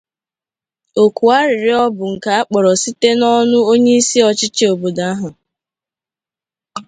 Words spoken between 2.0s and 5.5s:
nke a kpọrọ site n'ọnụ onyeisi ọchịchị obodo ahụ